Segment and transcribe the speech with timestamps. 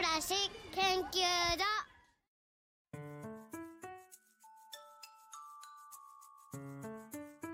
[0.00, 0.32] らし
[0.74, 1.18] 研究
[1.58, 1.64] 所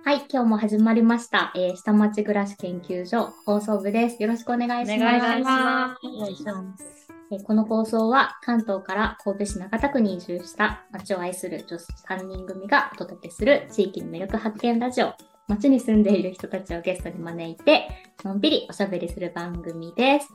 [0.05, 1.51] はい、今日も始まりました。
[1.57, 4.23] えー下町暮らし研究所放送部です。
[4.23, 6.07] よろしくお願いします。
[6.07, 15.15] お願いしますえーこの放送は関東から神戸市中田区に移住した町を愛する女子3人組がお届けする地域の魅力発見ラジオ。
[15.49, 17.89] 町に住んでいる人たちをゲストに招いて、
[18.23, 20.29] のんびりおしゃべりする番組です。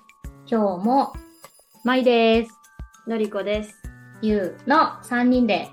[0.48, 1.14] 今日も
[1.86, 2.52] まいです。
[3.08, 3.74] のりこです。
[4.22, 5.70] ゆうの3人で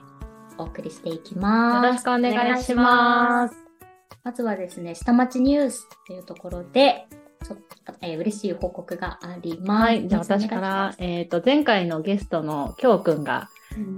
[0.56, 1.88] お送りしていきよます。
[1.88, 3.56] ろしくお願いします。
[4.22, 7.06] まずはですね、下町ニュースというところで、
[7.44, 9.82] ちょっと、えー嬉しい報告があります。
[9.82, 13.48] はい、じゃあ私から、えっ、と、前回のゲストのきょうくんが、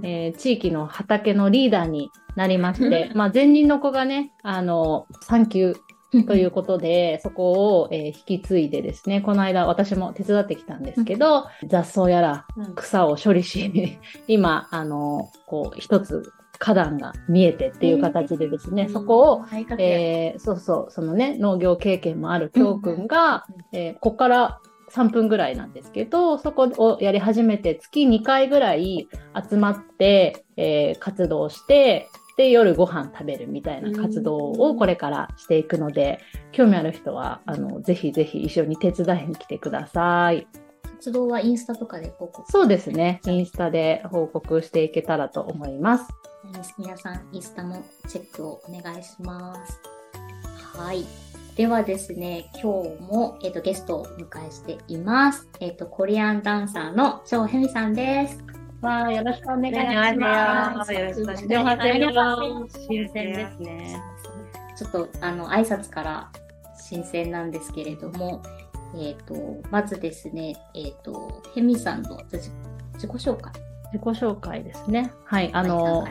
[0.01, 5.75] えー地域の畑のリーダーになりまして、 まあ、前任の子がね、あの、産休
[6.27, 12.45] ということで、そこを、えー引き継いでですね、この間私も手伝ってきたんですけど、雑草やら
[12.75, 19.41] 草を処理し、 今、あの、こう、一つ花壇が見えてっていう形でですね、そこを、
[19.79, 23.07] えーそうそう、そのね、農業経験もあるきょうくん。
[23.07, 24.59] が、えーここから
[24.91, 29.07] 3分ぐらいなんですけど、そこをやり始めて月2回ぐらい
[29.49, 32.07] 集まって、えー活動して、
[32.39, 36.21] で、夜ご飯食べるみたいな活動をこれからしていくので、
[36.53, 40.47] 興味ある人は、あの、ぜひぜひ一緒に手伝いに来てください。
[40.83, 43.19] 活動はインスタとかで報告そうですね。
[43.25, 46.07] インスタで報告していけたらと思います。
[46.77, 49.81] 皆さん、インスタもチェックをお願いします。
[50.77, 51.03] はい。
[51.57, 55.49] ではですね、今日も、えっとゲストをお迎えしています。
[55.59, 58.58] えっ、と、コリアンダンサーの張ヘミさんです。
[58.81, 60.93] わあ、よろしくお願いします。
[60.93, 62.35] よろしくお願いしま
[62.69, 64.01] す新鮮ですね。
[64.77, 66.31] ちょっと、あの、挨拶から
[66.79, 68.41] 新鮮なんですけれども、
[68.97, 72.49] えっ、と、まずですね、えっ、と、ヘミさんの自
[72.93, 73.51] 自己紹介。
[73.91, 75.11] 自己紹介ですね。
[75.25, 75.49] はい。
[75.53, 76.05] ああの。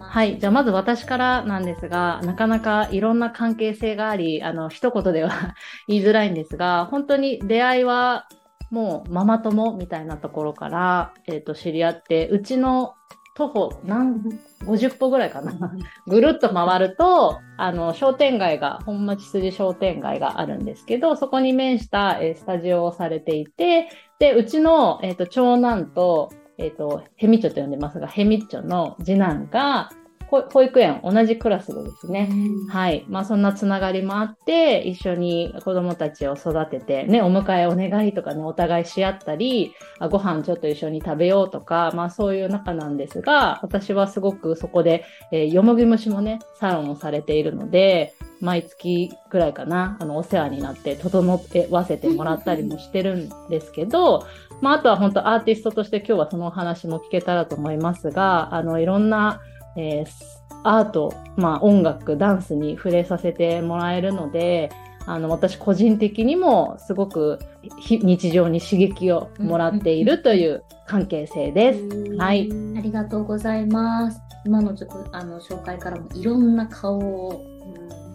[0.00, 0.38] はい。
[0.38, 5.54] じゃあ、まず私からなんですが、なかなかいろんな関係性があり、あの、一言では
[5.88, 8.28] 言いづらいんですが、本当に出会いは、
[8.70, 12.94] もうママ友みたいなところから、えっ、と、知り合って、うちの
[13.34, 14.20] 徒歩何、
[14.64, 15.72] 50歩ぐらいかな。
[16.06, 29.97] ぐるっと回ると、あの、商店街が、本町筋商店街があるんですけど、そこに面した、えースタジオをされていて、で、うちの、えっ、と、長男と、えっ、と、ヘミッチョと呼んでますが、ヘミッチョの次男が、ほ
[30.30, 32.28] 保育園同じクラスでですね、
[32.68, 33.04] はい。
[33.08, 54.26] まあそんなつながりもあって、一緒に子供たちを育てて、ね、お迎えお願いとかね、お互いし合ったり、あご飯ちょっと一緒に食べようとか、まあそういう仲なんですが、私はすごくそこで、えーよもぎ虫もね、サロンをされているので、毎月くらいかな、あの、お世話になって、整えわせてもらったりもしてるんですけど、
[54.60, 59.40] まああとは本当アーティストとして今日はそのお話も聞けたらと思いますが、あの、いろんな、
[59.76, 64.70] えーアート、まあ、音楽、ダンスに触れさせてもらえるので、
[65.06, 67.38] あの私個人的にもすごく
[67.78, 72.16] ひ日常に刺激をもらっているという関係性です。
[72.16, 72.50] はい。
[72.76, 74.20] ありがとうございます。
[74.44, 77.42] 今のちょっとあの紹介からもいろんな顔を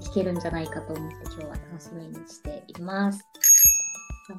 [0.01, 3.25] 聞けるんじゃないかと思って今日は楽しみにしています。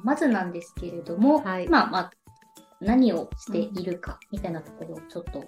[0.03, 2.11] まずなんですけれども、はいまあまあ
[2.79, 5.43] 何をしているかみたいなところをちょっと、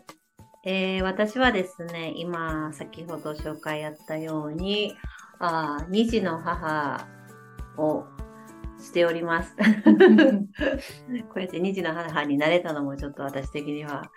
[0.70, 4.98] えー私はですね、今、先ほど紹介あったように、
[5.40, 7.08] あー二児の母
[7.78, 8.04] を
[8.78, 9.56] しております。
[9.56, 9.64] こ
[11.38, 14.12] うやって二児の母になれたのもちょっと私的には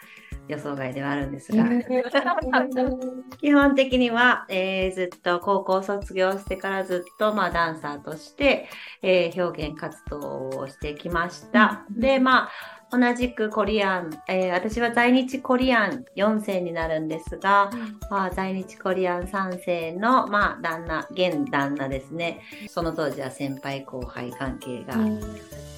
[0.49, 1.63] 予想外ではあるんですが、
[3.39, 8.69] 基本的には、えーずっと高校卒業してからずっと、まあ、ダンサーとして、
[9.03, 11.85] えー表現活動をしてきました。
[11.89, 17.71] うんで、まあ、同じくコリアン、えー私は在日コリアン4世になるんですが、
[18.11, 22.41] まあ、在日コリアン3世の、まあ、旦那、現旦那ですね。
[22.69, 24.95] その当時は先輩後輩関係が、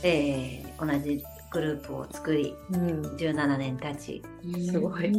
[0.03, 1.23] えー同じ
[1.53, 4.23] グループを作り、うん、17年経ち、
[4.67, 5.12] すごい。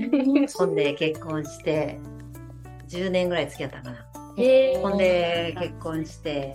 [0.55, 1.99] ほんで結婚して、
[2.89, 4.05] 10年ぐらい付き合ったかな。
[4.37, 4.81] えー。
[4.81, 6.53] ほんで結婚して、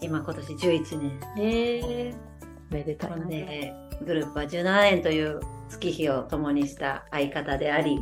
[0.00, 1.20] 今今年11年。
[1.38, 2.14] え
[2.70, 3.26] めでたいほんな。
[3.26, 3.72] で、
[4.04, 7.98] グループは17年という月日を共にした相方であり、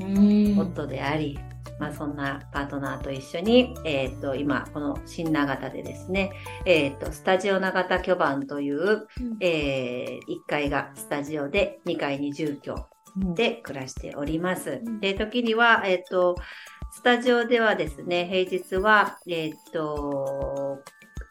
[0.00, 1.38] ー、夫であり、
[1.78, 6.32] まあ、そんなパートナーと一緒に、えーっと今この新長田でですね、
[6.66, 9.06] えーっとスタジオ長田巨番という、
[9.40, 12.74] え1階がスタジオで2階に住居
[13.16, 14.82] うんで暮らしております。
[14.84, 15.00] うん。
[15.00, 16.36] で時には、えーっと
[16.90, 20.53] スタジオではですね平日は、えーっと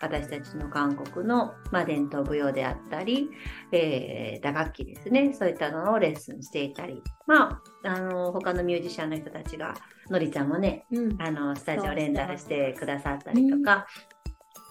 [0.03, 3.29] 私たちの韓国の、まあ、伝統舞踊であったり、
[3.71, 5.33] えー、打楽器ですね。
[5.33, 9.73] そういったのをレッスンしていたり、まあ、あの、他のミュージシャンの人たちが、
[10.09, 11.21] のりちゃんもね、うん。
[11.21, 13.87] あの、スタジオレンタルしてくださったりとか、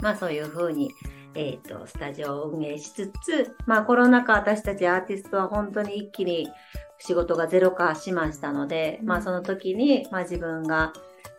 [0.00, 0.90] まあそういうふうに、
[1.34, 6.50] えっ、と、スタジオを運営しつつ、まあコロナ禍私たちアーティストは本当に一気に
[6.98, 10.92] 仕事がゼロ化しましたので、まあその時に、まあ自分が、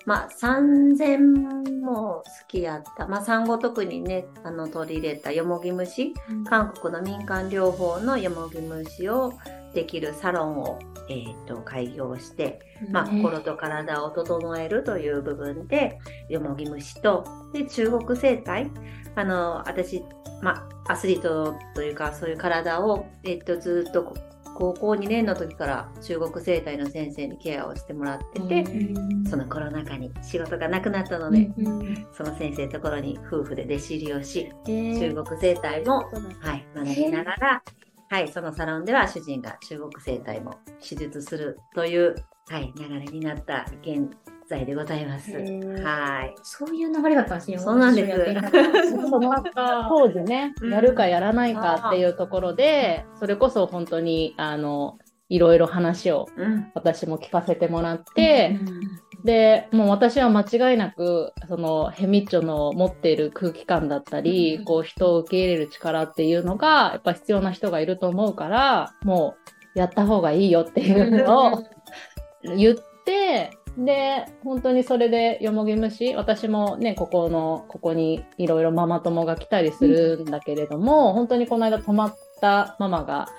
[0.05, 3.07] まあ3000も好きやった。
[3.07, 6.13] まあ産後特にね、あの取り入れたよもぎ虫、
[6.45, 9.33] 韓国の民間療法のよもぎ虫を
[9.73, 10.79] できるサロンを、
[11.09, 12.59] えー、と開業して、
[12.91, 18.69] まあ、心と体を整えるという部分で、よもぎ虫と、で、中国生態。
[19.15, 20.03] あの、私、
[20.41, 24.15] まあ、アスリートというか、そういう体を、えっと、ずっとこ
[24.55, 28.65] 高校2年の時から中国生態の先生にケアをしてもらってて、
[29.29, 31.50] そのコロナ禍に仕事がなくなったので、
[32.15, 36.05] その先生のところに夫婦で弟子入りをし、中国生態も、
[36.39, 37.63] はい、学びながら、
[38.09, 40.55] はい、そのサロンでは主人が中国生態も
[40.88, 42.15] 手術するという、
[42.47, 44.07] はい、流れになった現
[44.48, 45.31] 在でございます。
[45.31, 46.36] はい。
[46.44, 47.57] そういう流れだったんですね。
[47.57, 48.18] そうなんです。
[49.56, 50.72] 当時ね、うん。
[50.72, 54.98] やるかやらないかっていうところで、それこそ本当に、あの、
[55.30, 56.72] いろいろ話をうん。
[56.74, 58.60] 私も聞かせてもらって、
[59.24, 64.66] で、もう私は間違いなく、そのヘミッチョの持っている空気感だったり、うん。
[64.66, 69.36] こう人を受け入れる力っていうのが、やっぱ必要な人がいると思うから、も
[69.75, 71.63] うやった方がいいよっていうのを
[72.44, 72.75] 言っ
[73.06, 80.25] て、で、本当にそれでよもぎ虫、私もね、ここの、ここにいろいろママ友が来たりするん。
[80.25, 83.30] だけれども、本当にこの間泊まったママが、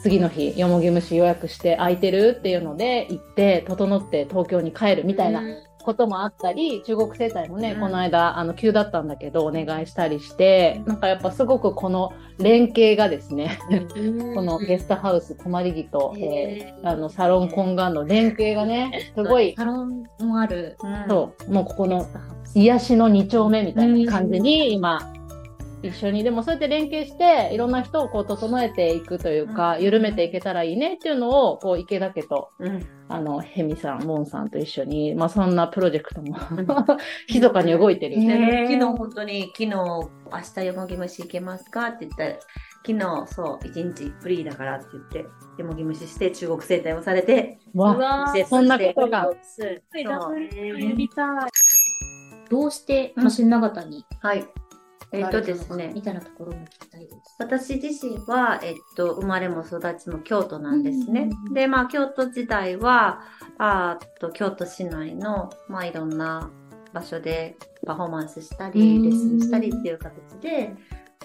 [0.00, 5.42] 次の日、よもぎ虫予約して空いてるっていうので行って、整って東京に帰るみたいな
[5.86, 7.80] こともあったり、中国生態もね、うん。
[7.80, 13.58] この間、あの、急だったんだけど、お願いしたりして、なんかやっぱすごくこの連携がですね、
[14.34, 20.76] このゲストハウス、泊まり木と、えーあの、サロン懇願の連携がね、すごい、サロンもある。
[20.82, 21.08] うん。
[21.08, 22.04] そう、もうここの
[22.54, 25.12] 癒しの二丁目みたいな感じに今、
[25.82, 29.82] 一緒に、でもそうやって連携して、いろんな人をこう整えていくというか、うん。
[29.82, 32.86] 緩めていけたらいいねっていうのを、こう、池田家と、うん。
[33.08, 36.36] あの、ヘミさん、モンさんと一緒に、まあそんなプロジェクトも、
[37.28, 38.18] 密かに動いてる。
[38.18, 38.66] ね。
[38.68, 40.10] 昨日本当に、昨日、明
[40.54, 42.32] 日よもぎ虫行けますかって言ったら、
[42.86, 45.18] 昨日、そう、一日フリーだからって言って、
[45.58, 49.30] よもぎ虫して中国生態をされて、わ、そんなことが。
[49.42, 49.82] そう。
[52.48, 54.04] どうして都心長田に？
[54.20, 54.46] はい。
[55.18, 57.36] えっとですねみ、たいなところも聞きたいです。
[57.38, 61.28] 私自身は、えっと、生まれも育ちも京都なんですね。
[61.48, 63.22] うんで、まあ、京都時代は、
[63.58, 66.50] あと、京都市内の、まあ、いろんな
[66.92, 70.74] 場所でパフォーマンスしたり、うんレッスンしたりっていう形で、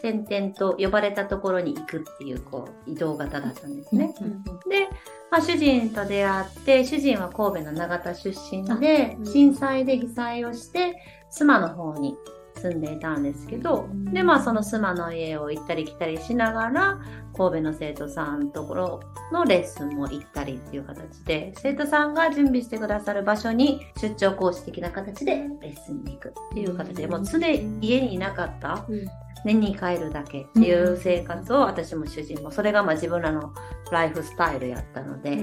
[0.02, 4.14] 点々と呼ばれたところに行くっていう、こう、移動型だったんですね。
[4.70, 4.88] で、
[5.30, 10.96] まあ、主人と出会って、主人は神戸の長田出身で震災で被災をして、
[11.32, 12.18] 須磨の方に
[12.62, 14.14] 住んでいたんですけど、うん。
[14.14, 17.00] で、まあ、その須磨の家を行ったり来たりしながら、
[17.36, 19.00] 神戸の生徒さんのところ
[19.32, 28.86] のレッスンも行ったりっていう形で、生徒さんが準備してくださる場所に出張講師的な形でレッスンに行くっていう形で、もう常に家にいなかった
[29.46, 33.54] 年に帰るだけっていう生活を私も主人もそれがまあ自分らの
[33.92, 35.38] ライフスタイルやったので、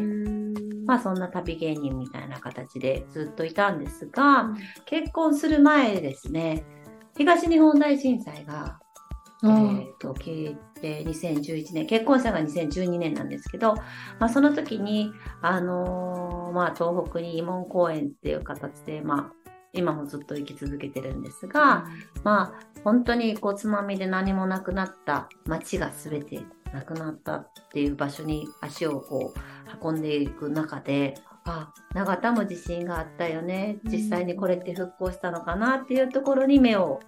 [0.87, 4.55] まあそんな旅芸人みたいな形でずっといたんですが、
[4.87, 6.65] 結婚する前ですね
[7.19, 8.79] 東日本大震災が、
[9.43, 13.75] えー、と起きて2011年結婚したのが2012年なんですけど、
[14.19, 21.85] まあ、その時に、あのーまあ、東北に慰問公演っていう形で、まあ、今もずっと生き続けてるんですが、
[22.23, 26.41] まあ、本当にこう、つまみで何もなくなった街が全て
[26.73, 31.15] なくなったっていう場所に足をこう、運んでいく中で、
[31.49, 33.79] あ、長田も地震があったよね。
[33.85, 37.01] 実際にこれって復興したのかなっていうところに目を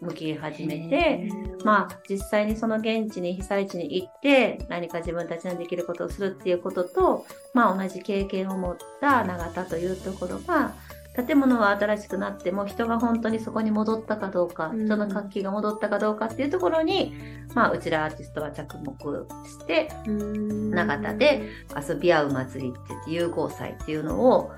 [0.00, 1.28] 向き始めて、
[1.64, 7.24] まあ、実際にその現地に被災地に行って何か自分たちのできることをするっていうことと、
[7.54, 10.74] まあ、同じ経験を持った永田というところが
[11.14, 14.86] 建物は新しくなっても人が本当にそこに戻ったかどうか、うん。
[14.86, 17.14] 人の活気が戻ったかどうかっていうところに、
[17.54, 21.48] まあ、うちらアーティストは着目して永田で
[21.88, 24.52] 遊び合う祭りって言って融合祭っていうのを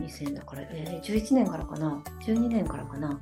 [0.00, 3.20] 2000だから、えー11年からかな？12年からかな？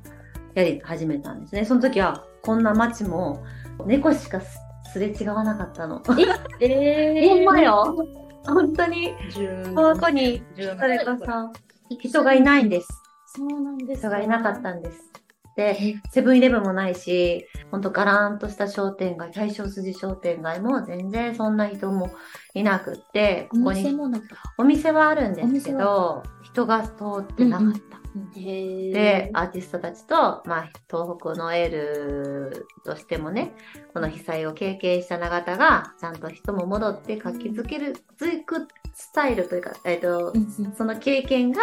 [0.53, 1.65] やり始めたんですね。
[1.65, 3.43] その時はこんな街も
[3.85, 4.59] 猫しかす
[4.93, 6.01] すれ違わなかったの。
[6.61, 7.95] え ほんまよ。
[8.45, 9.13] 本当に。
[9.75, 12.87] ここにそれこそ人がいないんです。
[13.27, 14.01] そうなんです。
[14.01, 15.11] 人がいなかったんです。
[15.51, 22.11] って、セブンイレブンもないし、ほんとガラーンとした商店街、大正筋商店街も全然そんな人も
[22.53, 24.35] いなくって、こおこに店もなんか。
[24.57, 26.91] お店はあるんですけど、人が通
[27.21, 27.97] ってなかった。
[28.35, 33.53] へで、アーティストたちと、まあ、東北のエールとしてもね、
[33.93, 38.67] この被災を経験した永田が、ちゃんと人も戻って活気づける、つく
[38.99, 40.33] スタイルというか、えっ、と、
[40.75, 41.61] その経験が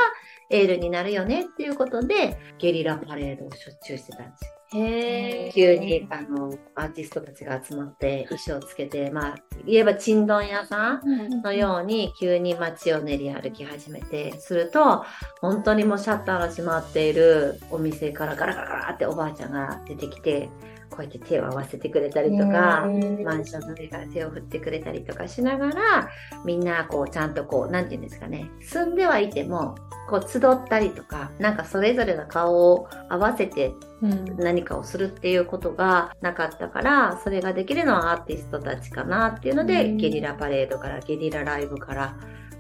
[0.51, 4.81] エールになるよねっていうことで、ゲリラパレードをしょっちゅうしてたんですよ。
[4.81, 9.35] へ急に、あの、アーティストたちが集まって、衣装つけて、まあ、
[9.67, 11.01] 言えば、ちんどん屋さん。
[11.43, 15.05] のように急に街を練り歩き始めてすると
[15.41, 20.49] 本当にもうシャッターが閉まっているお店からガラガラガラっておばあちゃんが出てきて
[20.95, 22.87] こうやって手を合わせてくれたりとか
[23.25, 26.09] マンションの上から手を振ってくれたりとかしながら
[26.45, 29.75] みんなこうちゃんとこうなんて言うんですかね住んではいても
[30.09, 33.73] こう集ったりとかなんかそれぞれの顔を合わせて
[34.03, 34.37] うん。
[34.37, 39.97] 何かをするっていうことがなかったからそれができるのはアーティストたちかなっていうので、うん。
[39.97, 42.17] ゲリラパレードからゲリラライブから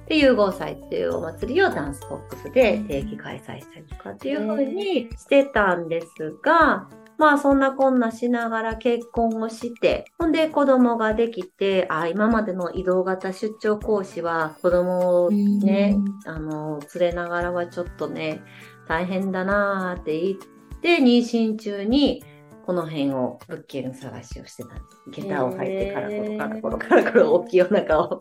[0.06, 6.06] で融合祭っていうお祭りをダンスボックスで定期開催したりとかっていう風にしてたんです
[6.42, 18.40] が、まあそんなこんなしながら結婚をして、ほんで子供ができて、あ、今までの移動型出張講師は子供をね、あの、連れながらはちょっとね、
[18.88, 22.22] 大変だなーって言って、妊娠中に、
[22.66, 24.82] この辺を物件探しをしてたんで
[25.18, 25.20] す。
[25.22, 28.20] 下駄を履いてからころからころからころ大きいお腹を。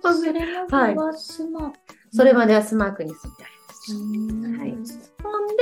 [0.00, 0.32] それ
[0.68, 1.72] まではスマー
[2.10, 4.58] それまではスマークに住んでありました。
[4.60, 4.70] はい
[5.22, 5.54] ほんで、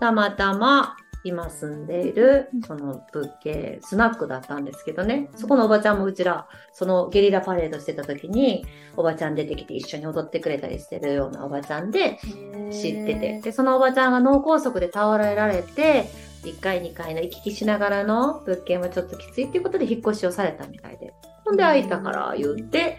[0.00, 0.96] たまたま
[1.26, 8.64] 今住んでいるその物件、スナックだったんですけどね、そこのおばちゃんもうちら、そのゲリラパレードしてた時に、
[8.96, 12.18] おばちゃん出てきて一緒に踊ってくれたりしてるようなおばちゃんで
[12.70, 16.04] 知ってて、で、そのおばちゃんが脳梗塞で倒れられて、
[16.44, 21.12] 1階2階の行き来しながらの物件はちょっときついっていうことで引っ越しをされたみたいで。
[21.44, 22.98] ほんで空いたから言って、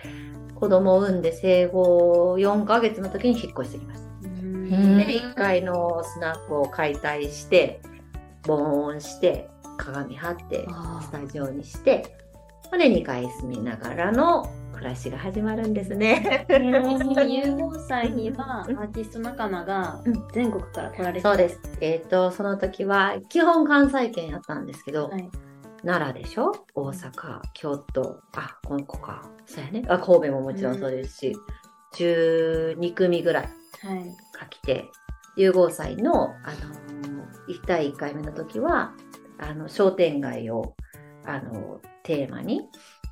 [0.56, 4.08] 子供を産んで生後4ヶ月の時に引っ越してきました。
[4.28, 4.98] うん。
[4.98, 7.80] で、1階のスナックを解体して、
[8.48, 12.18] 防音して、鏡張って、あスタジオにして、
[12.72, 16.46] ほんで2階住みながらの暮らしが始まるんですね。
[16.50, 21.60] 融合祭にはアーティスト仲間がうん全国から来られてそうです。
[21.82, 25.30] えっ、と、その時は、基本関西圏やったんですけど、はい
[25.86, 26.52] 奈良でしょ？
[26.74, 29.30] 大阪、京都、あ、この子か。
[29.46, 29.84] そうやね。
[29.88, 31.36] あ、神戸ももちろんそうですし、
[31.94, 33.50] 12組ぐらい
[34.40, 34.86] が来て、
[35.38, 38.94] 融合祭の、あのー、1対1回目の時は、
[39.38, 40.76] あの、商店街を、
[41.26, 42.70] あのテーマに、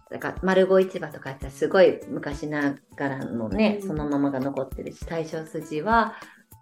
[0.09, 3.87] だから、丸子市場とかやったらすごい昔ながらのね、うん。
[3.87, 6.15] そのままが残ってるし、大正筋は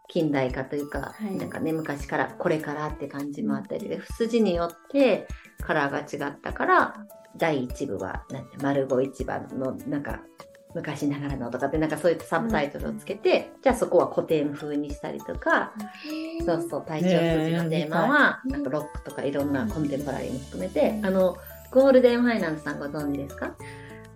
[0.08, 1.36] 近代化というか、はい。
[1.36, 5.28] なんかね、昔からこれからって感じもあったりで、筋によって
[5.62, 7.06] カラーが違ったから、
[7.38, 10.22] 第1部は、なんて、丸子市場の、なんか、
[10.76, 15.74] 昔ながらのとかって、なんかそういったサブタイトルをつけて、じゃあそこは古典風にしたりとか、
[16.46, 21.38] そうそう、大正筋のテーマは、なんかロックとかいろんなコンテンポラリーも含めて、あの、
[21.72, 23.56] ゴールデンファイナンスさんご存知ですか？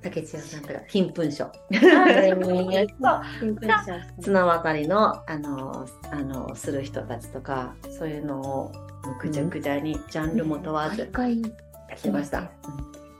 [0.01, 1.51] 竹千代さんとか、金粉賞。
[1.71, 8.71] 新聞社綱渡りの、あの、あの、する人たちとか、そういうのを、
[9.19, 11.41] ぐちゃぐちゃに、ジャンルも問わず、回。
[11.41, 11.47] や
[11.95, 12.51] ってました。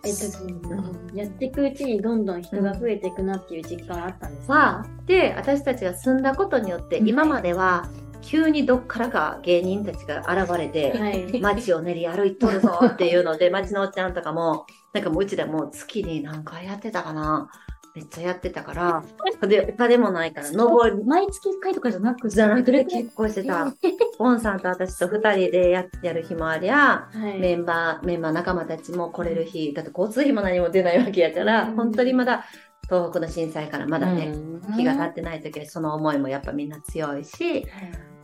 [0.08, 4.48] えっとやっていくうちにどんどん人が増えていくなっていう実感はあったんです。
[4.48, 7.08] かは、で、私たちが住んだことによって、うん。
[7.08, 7.90] 今までは、
[8.22, 11.42] 急にどっからか芸人たちが現れて、はい。
[11.42, 17.50] 街を練り歩いとるぞっていうので、街のおっちゃんとかも、なんかもううちでもう月に何回やってたかな
[17.98, 19.04] めっちゃやってたから、
[19.48, 23.74] で、お金もないから、登り、毎月1回とかじゃなくじゃなくて結構してた。
[24.20, 27.40] ボンさんと私と二人でややる日もありゃ、はい。
[27.40, 31.76] メンバー、メンバー仲間たちも来れる日、だって交通費も何も出ないわけやから、うん。
[31.76, 32.46] 本当にまだ
[32.84, 34.76] 東北の震災からまだね、うん。
[34.76, 37.66] 日が経ってない時はその思いもやっぱみんな強いし、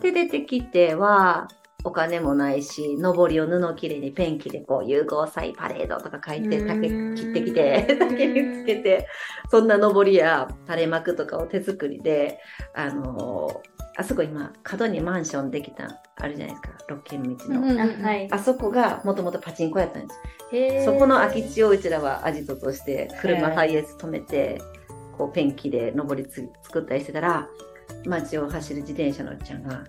[0.04, 1.48] で出てきては
[1.84, 6.68] お金もないし、上りを布切れにペンキでこう融合祭パレードとか書いてうん。
[6.68, 9.08] 竹切ってきて、 竹につけて、
[9.52, 12.40] そんな上りや垂れ幕とかを手作りで、
[12.74, 17.62] あのーあそこ今角にマンションできたあるじゃないですか、六軒道の。
[17.62, 17.80] うん。
[17.80, 18.28] あはい。
[18.32, 20.20] あそこがもともとパチンコやったんです。
[20.52, 20.86] へー。
[20.86, 24.60] そこの空き地をうちらはアジトとして車ハイエース止めて、
[25.16, 27.48] こうペンキで上りつ作ったりしてたら、
[28.06, 29.84] 街を走る自転車のおっちゃんが、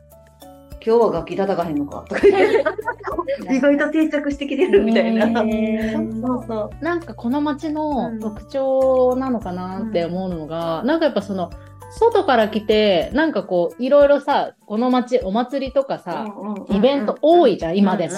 [0.86, 2.64] 今日は楽器叩かへんのかとか言って、
[3.56, 5.26] 意外と定着してきてるみたいな。
[5.26, 6.84] そうそう。
[6.84, 11.50] なんかこの街うんの特徴なのかなって思うのが、なんかやっぱその
[11.98, 16.24] 外から来て、なんかこう、いろいろさ、この街、お祭りとかさ、
[16.70, 18.14] イベント多いじゃん、今でも。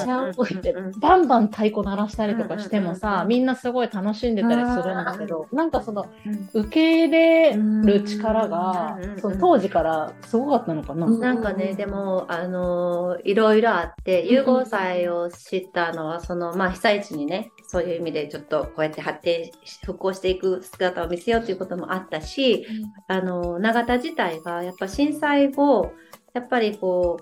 [0.63, 6.07] でバンバン太鼓鳴らしたりとかしてもさ、みんなすごい楽しんでたりするんだけど、なんかその、
[6.55, 11.07] 受け入れる力が、その当時からすごかったのかな。
[11.19, 22.67] なんかね、でも、あのーいろいろあって、融合祭を知ったのは、その、まあ、被災地にね、そういう意味でちょっとこうやって発展し、復興していく姿を見せようということもあったし、
[23.09, 25.93] あの、長田自体がやっぱ震災後、
[26.35, 27.19] やっぱりこ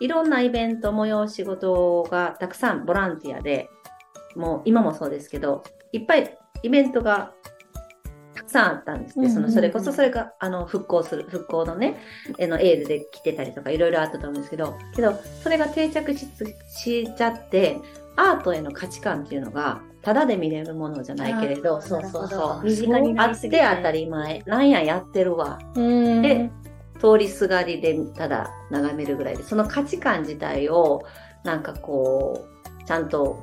[0.00, 3.68] う、いろんなイベント、催し事がたくさんボランティアで、
[4.36, 7.32] もう今もそうですけど、いっぱいイベントが
[8.34, 9.28] たくさんあったんですね。
[9.30, 11.96] その、それこそそれが、あの、復興する、復興のね、
[12.40, 16.28] あの、エールで来てたりとかいろいろあったと思うんですけど、けど、それが定着し
[16.68, 17.78] しちゃって、
[18.16, 22.64] アートへの価値観っていうのが、ただで見れるものじゃないけれど、そうそうそう。
[22.64, 24.42] 身近にあって当たり前。
[24.46, 25.58] なんややってるわ。
[25.74, 26.50] うんで、
[27.00, 31.02] 通りすがりでただ眺めるぐらいで、その価値観自体を、
[31.44, 32.46] なんかこ
[32.80, 33.42] う、ちゃんと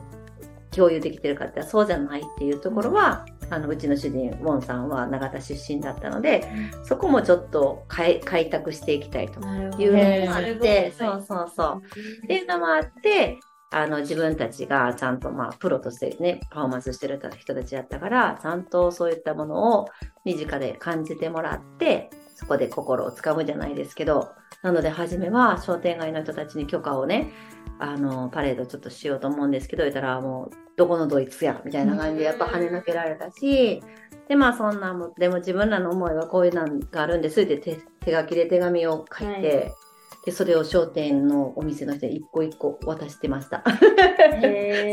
[0.71, 6.45] 共有できてるかってそうじゃないっていうところは、あの、うちの主人、ウォンさんは永田出身だったので、
[6.83, 11.81] そこもちょっと開開拓していきたいというのもあって、そうそうそう。
[12.23, 13.39] っていうのもあって、
[13.71, 19.87] あの自分たちがちゃんとまあプロとしてね、パフォーマンスしてる人たちやったから、ちゃんとそういったものを
[20.23, 24.29] 身近で感じてもらって、そこで心をつかむじゃないですけど、
[24.61, 27.31] なので初めは商店街の人たちに許可をね、
[27.79, 33.81] あの、パレードちょっとしようと思うんですけど、言ったらもう、どこのドイツや、みたいな感じでやっぱ跳ねのけられたし、
[34.27, 39.84] で、まあそんなもん、でも自分らの思いはこういうのがあるんですって手手書きで手紙を書いて、は
[40.25, 43.63] で、それを商店のお店の人に一個一個渡してました。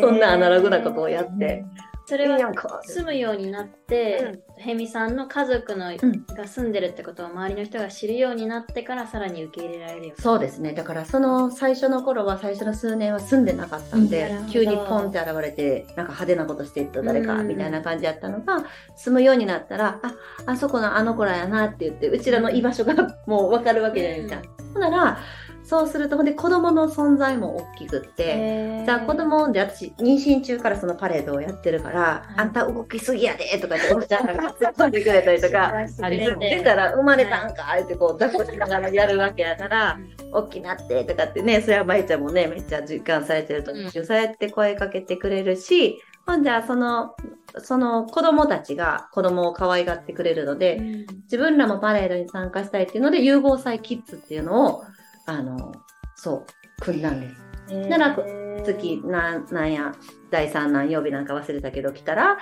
[0.00, 1.64] そんなアナログなことをやって。
[2.04, 5.96] それはなんか住むようになって、ヘミさんの家族の、ん。
[5.96, 10.72] が住んでるってことを周りの人が知るようになってからさらに受け入れられるよそうですね。
[10.72, 14.46] だからその最初の頃は最初の数年は住んでなかったんで、うん。
[14.50, 18.66] 急にポンって現れて、なんか派手なことしていった誰かうんみたいな感じやったのが、
[18.96, 20.14] 住むようになったら、あ、
[20.46, 22.94] あそこのあの子らやなって言って、うちらの居場所が
[23.26, 24.61] もうわかるわけじゃないですか。
[24.72, 25.18] ほんなら、
[25.64, 32.40] そうすると、ほんで子供の存在も大きくって、じゃあ子供で私妊娠中からそのパレードをやってるから、い。
[32.40, 39.98] あんた動きすぎやでとかっておっしゃったら突っ込んでくれたりとか、ありそう出たら生まれたんかってこう抱っこしながらやるわけやから、
[40.32, 47.14] 大きなってとかってね、それはまいちゃんもね、めっちゃ実感されてると思うし、そうやって声かけてくれるし、ほんじゃその、
[47.58, 54.84] その子供たちが子供を可愛がってくれるので、うん自分らもパレードに参加したいっていうので、融合祭キッズっていうのを、
[55.24, 55.72] あの、
[56.14, 56.46] そう、
[56.82, 57.42] 組んだんです。
[57.88, 58.16] なら
[58.64, 59.92] 月なんなんや
[60.30, 62.38] 第3何曜日なんか忘れたけど来たら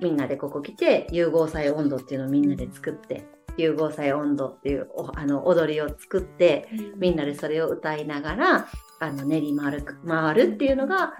[0.00, 3.24] みんなでここ来て融合祭温度っていうのをみんなで作って
[3.56, 8.68] 融合祭温度っていうおあの踊りを作ってみんなでそれを歌いながら
[9.00, 11.12] あの練り回る回るっていうのが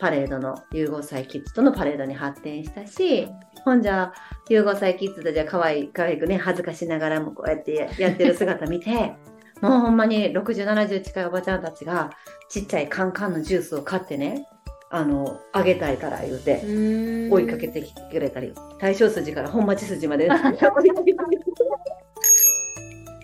[0.00, 3.28] パレードの融合祭キッズとのパレードに発展したし
[3.64, 4.12] ほんじゃ
[4.48, 9.14] 融合祭キッズでじゃあ可愛い可愛くね恥ずかしながらもこうやってややってる姿見て
[9.60, 12.10] もうほんまに6070近いおばちゃんたちが
[12.48, 14.46] ちっちゃいカンカンのジュースを買ってね
[14.90, 17.32] あのあげたいから言うてうん。
[17.32, 20.28] 追いかけてきてくれたり大正筋から本町筋まで。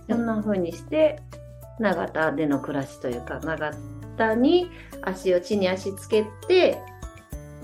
[0.09, 1.21] そんな風にして
[1.81, 3.73] 長田での暮らしというか長
[4.17, 4.71] 田に
[5.03, 6.79] 足を地に足つけて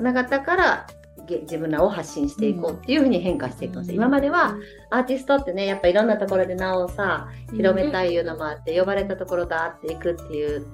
[0.01, 0.87] 長田から
[1.27, 4.57] げ自分らを発信していこうっていう風に変化していくんですよ、今までは
[4.91, 10.67] アーティストってねやっぱいろんなところで名をさ広めたいいうのもあって、呼ばれたところだっていくっていう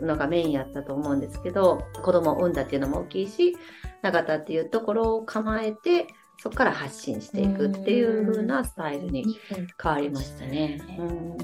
[0.00, 3.56] のがメインやったと思うんですけど子供を産んだっていうのも大きいし
[4.02, 6.06] 永田っていうところを構えて
[6.40, 9.38] そこから発信していくっていう風なスタイルに
[9.82, 10.80] 変わりましたね。
[10.98, 11.38] うん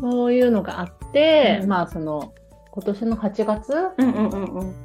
[0.00, 2.32] そういうのがあって、うんまあその
[2.72, 3.72] 今年の8月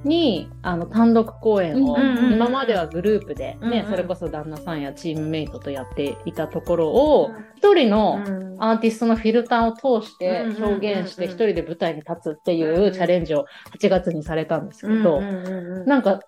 [0.03, 8.45] にあの単独公演を、今まではグループで、ねそれこそ旦那さんやチームメイトとやっていたところを一人のうん。
[8.57, 13.45] アーティストのフィルターを通して表現して一人で舞台に立つっていうチャレンジを
[13.77, 16.21] 8月にされたんですけど、なんか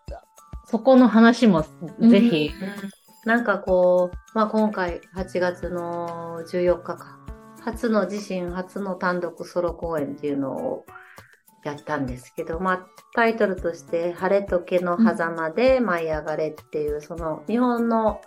[0.65, 1.63] そこの話も
[2.01, 2.51] ぜひ、
[3.25, 7.17] なんかこう、まあ、今回8月の14日か。
[7.61, 10.85] 初の自身初の単独ソロ公演っていうのを
[11.67, 18.21] やったんですけど、まあ、タイトルとして「晴れと毛の狭間で舞い上がれ」っていう、その日本の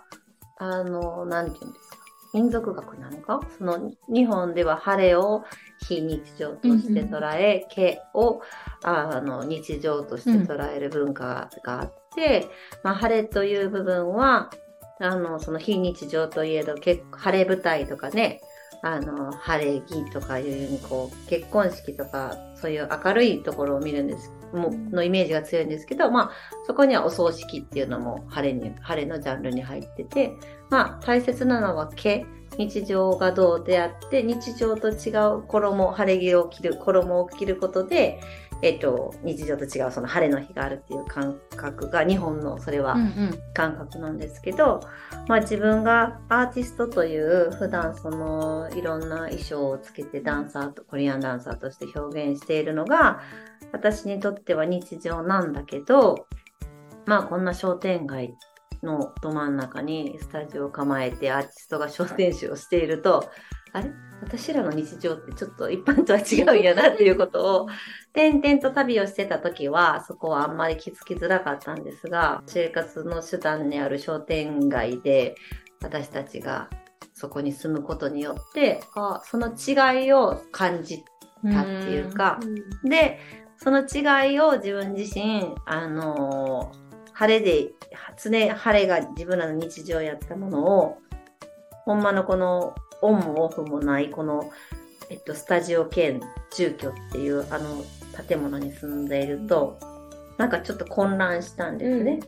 [0.57, 1.97] あのなんていうんですか
[2.33, 5.43] 民族学なのかその日本では晴れを
[5.85, 8.41] 非日常として捉え、毛を
[8.83, 12.47] あの日常として捉える文化があって、
[12.83, 14.51] まあ、晴れという部分は
[14.99, 18.41] あのその非日常といえど結構晴れ舞台とかね
[18.83, 26.31] あの、晴れ着とかいうように、こう、結婚式とか、そういう明るいところを見るんです、ものイメージが強いんですけど、まあ、
[26.65, 30.33] そこにはお葬式っていうのも晴れに、晴れのジャンルに入ってて、
[30.69, 32.25] まあ、大切なのは毛、
[32.57, 38.19] 日常がどうであって、日常と違う衣、晴れ着を着る、衣を着ることで、
[38.63, 43.39] えっと、日常と違うその晴れの日があるっていう感覚が、日本のそれはうんうん。
[43.53, 44.81] 感覚なんですけど、
[45.27, 53.19] まあ自分がアーティストという普段そのいろんな衣装をつけてダンサーと、コリアンダンサーとして表現しているのが、
[53.71, 56.27] 私にとっては日常なんだけど、
[57.05, 58.35] まあこんな商店街
[58.83, 63.29] のど真ん中にスタジオを構えてアーティストが商店主をしていると、
[63.73, 63.91] あれ？
[64.23, 67.67] 私らの日常ってちょっと一般とは違うんやなっていうことを、
[68.13, 75.35] 転々と旅をしてた時は、そこはあんまり気づきづらかったんですが、生活の手段にある商店街で、
[75.81, 76.69] 私たちが
[77.13, 81.03] そこに住むことによって、あその違いを感じ
[81.51, 82.39] たっていうか、
[82.83, 83.19] で、
[83.57, 86.80] その違いを自分自身、あのー
[87.13, 87.71] 晴れで、
[88.21, 90.97] 常晴れが自分らの日常やったものを、
[91.85, 94.51] ほんまのこのオンもオフもない、この、
[95.09, 96.21] えっと、スタジオ兼
[96.51, 97.83] 住居っていうあの
[98.27, 99.77] 建物に住んでいると、
[100.37, 102.19] なんかちょっと混乱したんですね。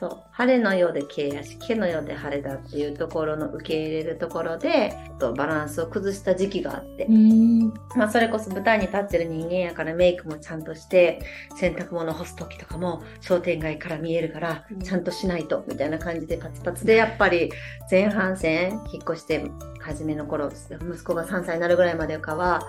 [0.00, 0.22] そう。
[0.32, 7.04] 晴れのようで毛やし、毛のようで晴れだっていうところの受け入れるところで、とバランスを崩した時期があって。
[7.04, 7.68] うん。
[7.94, 11.20] まあそれこそ舞台に立ってる人間やからメイクもちゃんとして、
[11.56, 17.52] 洗濯物干す時とかも商店街から見えるからうん、ちゃんとしないと、みたいな感じでパツパツで、やっぱり
[17.90, 19.44] 前半戦引っ越して
[19.80, 22.66] 初めの頃、息子が3歳になるぐらいまでかは、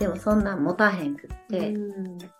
[0.00, 1.74] でもそんなん持たへんくって、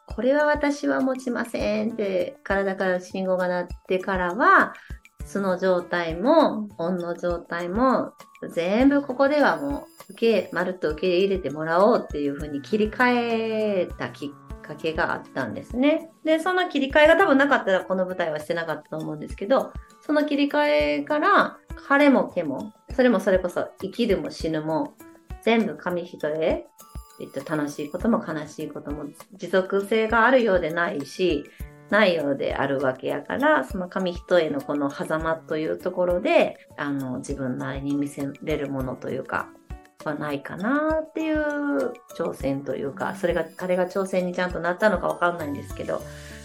[0.06, 4.72] これは私は持ちませんって体から信号が鳴ってからは
[5.26, 8.14] 素の状態も本の状態も
[8.54, 16.10] 全部ここではもう受けまるっと受け入れてもらおうっていう風に切り替えたきっかけがあったんですね。
[16.24, 19.70] でその切り替えが多分なかったらこの舞台はしてなかったと思うんですけど
[20.00, 24.94] その切り替えから晴れも毛もそれもそれこそ生きるも死ぬも
[25.42, 26.64] 全部紙一重
[27.20, 29.04] えっと、楽しいことも悲しいことも
[29.36, 31.44] 持続性があるようでないし、
[31.90, 39.48] ないようであるわけやから、その紙一重のこの狭間というところで、あの、自分なりに見せれるものというか、
[40.04, 46.00] はないかなっていう挑戦というか、それが、あれが挑戦にちゃんとなったのかわかんないんですけど、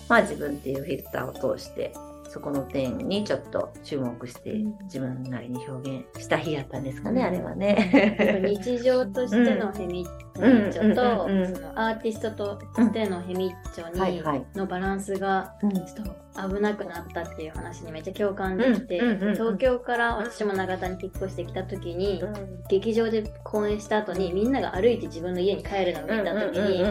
[0.10, 1.94] まあ自分っていうフィルターを通して、
[2.28, 4.52] そこの点にちょっと注目して
[4.84, 8.54] 自分なりに表現した日やったんですかね、あれはね。
[8.62, 10.06] 日常としての ヘミ
[10.39, 11.56] うんッチョと、うんうんうん。
[11.56, 14.45] そのアーティストとしてのヘミッチョに、はいはい。
[14.56, 15.71] のバランスがうん。
[15.71, 19.34] ちょっと危なくなったっていう話にめっちゃ共感できて、うんうんうんうん。
[19.36, 22.21] 東京から私も長田に引っ越してきた時に、
[22.69, 26.84] 劇場で公演した後にみんなが歩いて自分の家に帰るのを見た時に、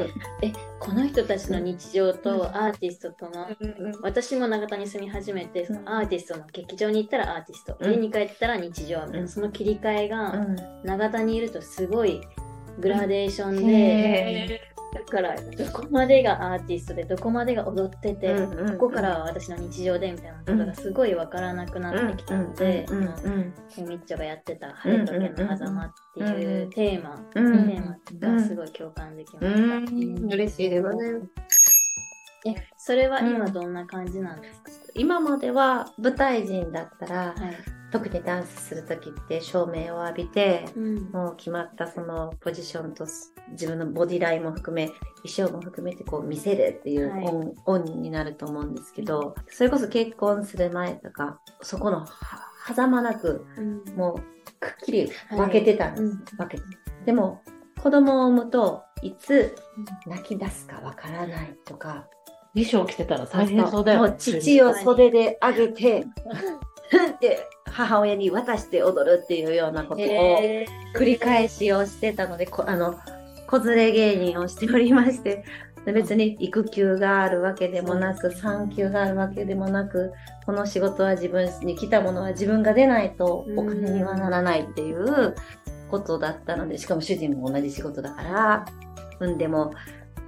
[0.42, 3.48] えこの人たちの日常とアーティストとの
[4.02, 7.90] 私も長田に住み始めてそのアーティストの劇場に行ったらアーティスト、うん。
[7.90, 9.28] 家に帰ったら日常みたいな、うん。
[9.28, 10.56] その切り替えがうん。
[10.84, 12.20] 長田にいるとすごい
[12.78, 18.32] グラデーションで、へだからどこまでがアーティストでどこまでが踊ってて、
[18.78, 23.16] ここからは私の日常でみたいなことがすごいわからなくなってきたので、うんうんあの
[23.74, 27.66] ケミッチョがやってた「晴れと毛の狭間」っていうテーマ、うん。
[27.66, 29.52] テーマがすごい共感できました。
[29.52, 30.32] うん。
[30.32, 31.28] 嬉しいですね。
[32.46, 41.10] えそれは今どんな感じなんですか、今までは舞台人だったら、はい特にダンスする時って照明を浴びて、うん。
[41.12, 43.06] もう決まったそのポジションと
[43.52, 44.88] 自分のボディラインも含め
[45.22, 47.24] 衣装も含めてこう見せるっていうはい。
[47.24, 52.08] オン,、オンになると思うんですけどそれこそ結婚する前とかそこのは
[52.66, 53.84] 狭間なくうん。
[53.96, 54.18] もう
[54.58, 56.24] くっきり分けてたんです、うん。
[56.36, 56.64] 分けて。
[57.06, 57.42] でも
[57.80, 59.54] 子供を産むといつ
[60.06, 62.08] 泣き出すかわからないとか
[62.54, 64.00] 衣装着てたら大変そうだよ。
[64.00, 66.06] もう父を袖で上げて、
[67.20, 72.98] で母親に渡して踊るっていうようなことをへ繰り返しをしてたので、こあの
[73.48, 75.44] 子連れ芸人をしておりまして、
[75.84, 80.12] で別に育休があるわけでもなく、産休があるわけでもなく、
[80.46, 85.34] この仕事は自分に来たものは自分が出ないとお金にはならないっていう
[85.90, 88.64] ことだったので、しかも主人も同じ仕事だから、
[89.18, 89.72] 産んでも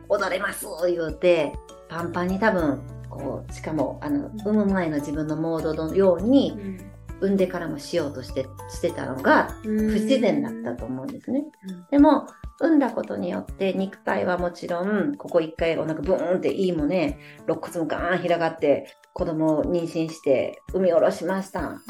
[0.09, 1.52] 踊れます言うて、
[1.88, 6.78] パンパンに多分、こう、しかも、あの、産む前の自分のモードのように、
[7.20, 11.44] 産んでからもしようとして、してたのが、不不自然だったと思うんですね。
[11.68, 11.87] うん。
[11.90, 12.26] でも、
[12.59, 21.81] 産んだことによって肉体はもちろん、ここ一回お腹ブーンっていいもね、肋骨もガーン開がって、子供を妊娠して産み下ろしました。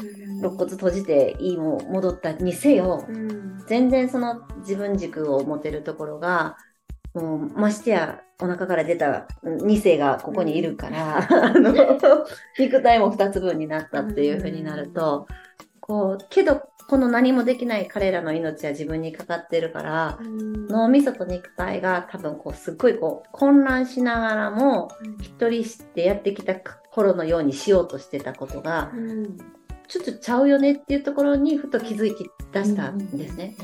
[0.41, 3.63] 肋骨閉じていいも戻ったにせよ、うん。
[3.67, 6.57] 全然その自分軸を持てるところが、
[7.19, 11.73] もうましてやお腹から出た2世がここにいるから、あの
[12.57, 15.27] 肉体も2つ分になったっていう風になると、
[15.79, 20.19] こう、けどこの何もできない彼らの命は自分にかかってるから、
[20.69, 28.91] 脳みそと肉体が多分こうすっごいこう混乱しながらも一人知ってやってきた頃のようにしようとしてたことが
[29.87, 33.55] ちょっとちゃうよねっていうところにふと気づき出したんですね。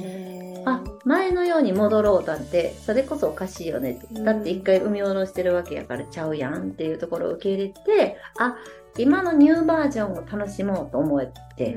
[0.66, 8.56] あ前のように戻ろうだってそれこそおかしいよねってだって一回産み下ろしてるわけやからちゃうやんっていうところを受け入れてあ
[8.98, 11.76] 今のニューバージョンを楽しもうと思って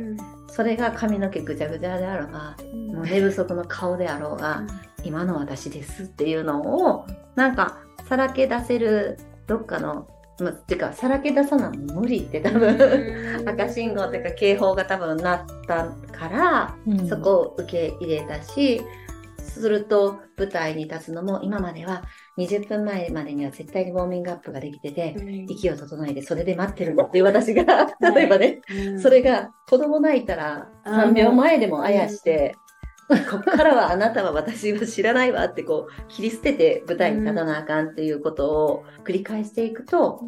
[0.49, 2.57] それが髪の毛ぐちゃぐちゃであろうが
[2.95, 4.63] もう寝不足の顔であろうが
[5.03, 7.79] 今の私ですっていうのをなんか
[8.09, 10.07] さらけ出せるどっかの
[10.39, 12.77] まあ、てかさらけ出さな無理って多分。
[13.47, 17.09] 赤信号というか警報が多分なったから、うん。
[17.09, 18.83] そこを受け入れたし
[19.39, 22.05] すると舞台に立つのも今までは
[22.37, 25.17] 20分前までには絶対にウォーミングアップができてて、
[25.49, 28.61] 息を整えてそれで待ってるんだっていう私が例えばね、
[29.01, 32.55] それが子供泣いたら3秒前でもあやして、
[33.31, 40.21] こっからはあなたは私は知らないわってこう切り捨てて舞台に立たなあかんっていうことを繰り返していくと、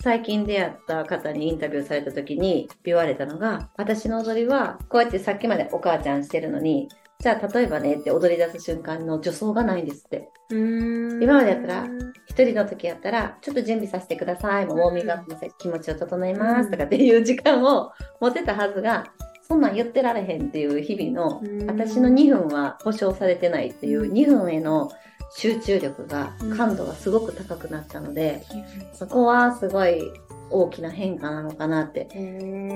[0.00, 6.88] 最近出会った方にインタビューされた時に言われたのが、私の踊りはこうやってさっきまでお母ちゃんしてるのに、
[7.20, 10.28] じゃあ例えばねって踊り出す瞬間の助走がないんですって。
[10.50, 11.88] 今までやったら
[12.26, 14.66] 一人の時やったら、ちょっと準備させてください。
[14.66, 19.04] もうウォーミングアップのせ気持ちを整えますとかっていう時間を持てたはずが、
[19.50, 24.92] そんなん言ってられへんっていう日々の、私の2分は保証されてないっていう2分への
[25.34, 28.42] 集中力が、感度がすごく高くなったので、
[28.92, 30.12] そこはすごい
[30.50, 32.08] 大きな変化なのかなって。
[32.12, 32.18] こ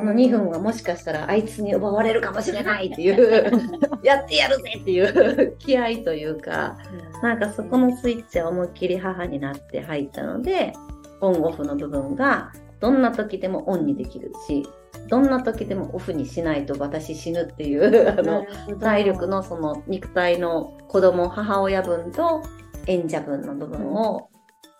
[0.02, 3.52] の2分はもしかしたらあいつに奪われるかもしれないっていう、
[4.02, 6.78] やってやるぜっていう気合というか、
[7.22, 10.72] なんかそこのスイッチは思いっきり母になって入ったので、
[11.20, 14.66] オンオフの部分がどんな時でもオンにできるし、
[15.12, 18.46] どんな時でもオフにしないと私死ぬっていう、 あの、
[18.80, 22.42] 体力のその肉体の子供、母親分と
[22.86, 24.30] 演者分の部分を、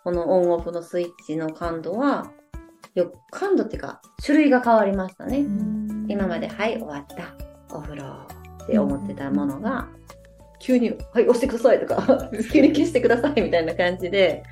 [0.05, 2.31] このオンオフのスイッチの感度は、
[2.95, 5.45] よ感度っていうか、種類が変わりましたね。
[6.09, 7.05] 今まで、はい、終わっ
[7.69, 8.03] た、お風呂
[8.65, 9.87] って思ってたものが、
[10.59, 14.43] 急に、はい、押してくださいとか、急に消してくださいみたいな感じで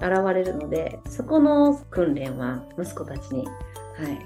[0.00, 3.46] 現れるので、そこの訓練は息子たちに、
[3.98, 4.18] はい、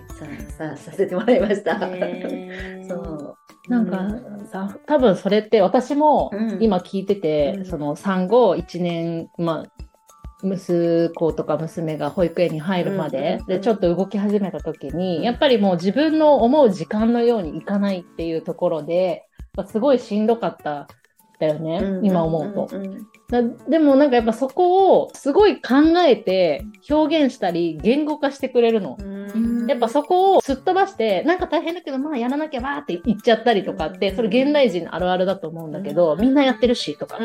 [0.48, 1.80] さ、さ、させてもらいました。
[2.88, 3.37] そう。
[3.68, 4.08] なんか
[4.50, 19.24] さ、多分それって私もうん今聞いてて、うんその産後1年、まあ、息子とか娘が保育園に入るまで、うんで、ちょっと動き始めた時に、やっぱりもう自分の思う時間のようにいかないっていうところで、
[19.66, 20.88] すごいしんどかった
[21.42, 22.68] だよね、うん今思うと。
[23.68, 28.96] でもなんかやっぱそこをすごい考えて表現したり言語化してくれるの。
[28.98, 37.18] うんやっぱそこをすっ飛ばして、なんか大変だけど、まあやらなきゃばーって言っちゃったりとかって、それ現代人のあるあるだと思うんだけど、みんなやってるしとか。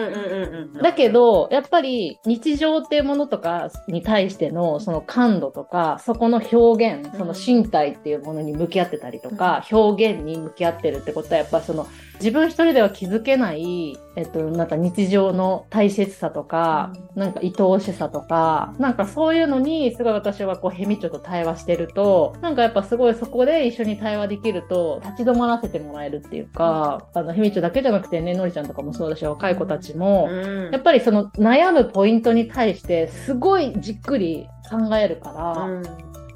[0.81, 11.87] だけど、やっぱり日常っていうものとかに対してのその感度とか、そこの表現、その身体っていうものに向き合ってたりとか、表現に向き合ってるってことは、やっぱその
[12.19, 30.71] 自分一人では気づけない、えっと、なんか日常の大切さとか、なんか愛おしさとか、なんかそういうのに、すごい私はこう、ヘミチョと対話してると、なんかやっぱすごいそこで一緒に対話できると、立ち止まらせてもらえるっていうか、あの、ヘミチョだけじゃなくてね、のりちゃんとかもそうだし、若い子たちも、うん。
[30.71, 35.83] やっぱりその悩むポイントに対して、すごいじっくり考えるから、うん。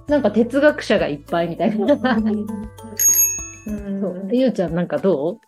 [0.08, 1.98] なんか哲学者がいっぱいみたいな。
[3.68, 4.28] うんそう。
[4.28, 5.40] でゆうちゃんなんかど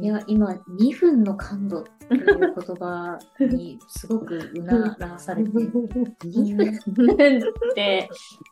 [0.00, 5.88] いや、今、2分の感度っていう言葉にすごくうならされて、2分っ
[7.74, 8.08] て、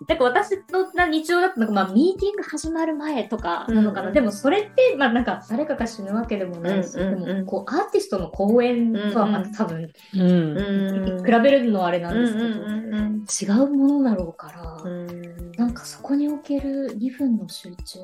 [0.08, 4.08] なんか私の日常だったのが、まあ、ミーティング始まる前とかなのかな。
[4.08, 10.58] うんでも、それって、まあ、なんか、誰かが死ぬわけでもないし、うんうんうんでも、こう、アーティストの公演とはまた多分、ううん。
[10.58, 12.52] うん比べるのはあれなんですけど、うん
[12.94, 18.00] うん違うものだろうから、うんなんかそこにおける2分の集中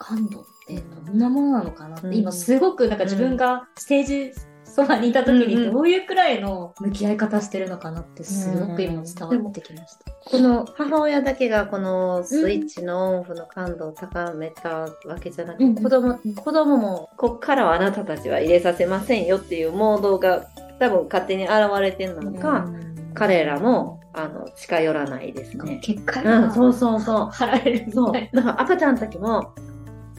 [0.00, 0.74] 感度って
[1.06, 4.32] どんなものなのかなって、うん今すごくなんか自分がステージ
[4.64, 10.12] そばにいた時うんうんにどういうくらいの向き合い方してるのかなってすごく今伝わってきました。
[10.24, 14.88] この母親だけがこのスイッチのオンオフの感度を高めたわ
[15.20, 20.46] けじゃなくて、うん子供子供もこっからはあなたたちは入れさせませんよっていうモードが
[20.78, 22.66] 多分勝手に現れてるのか、
[23.14, 25.78] 彼らもあの、近寄らないですね。
[25.82, 27.28] 結果うん、そうそうそう。
[27.30, 28.12] 払えるそう。
[28.12, 29.54] だから赤ちゃんの時も、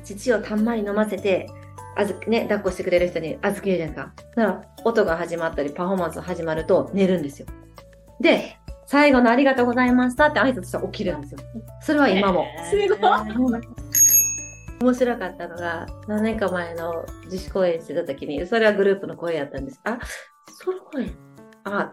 [0.04, 1.48] 乳をたんまり飲ませて、
[1.96, 4.14] あずね、抱っこしてくれる人に預けるじゃないですか。
[4.36, 7.48] だから、音が始まったり、パフォーマンス始まると寝るんですよ。
[8.20, 11.40] で、最後のありがとうございましたって挨拶したら起きるんですよ。
[11.82, 12.46] それは今も。
[12.70, 13.62] すごい。
[14.82, 19.80] 面白かったのが、何年か前の自主公演してた時に、それはグループの公演やったんです。
[19.84, 20.00] あ、
[20.64, 21.16] ソロ公演
[21.64, 21.92] あ、